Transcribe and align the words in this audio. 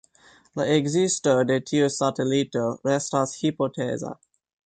La 0.59 0.63
ekzisto 0.75 1.35
de 1.51 1.57
tiu 1.71 1.89
satelito 1.97 2.65
restas 2.89 3.37
hipoteza. 3.45 4.17